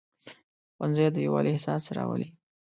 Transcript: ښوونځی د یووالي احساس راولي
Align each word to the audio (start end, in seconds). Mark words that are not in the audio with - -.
ښوونځی 0.75 1.07
د 1.11 1.17
یووالي 1.25 1.49
احساس 1.53 1.83
راولي 1.97 2.27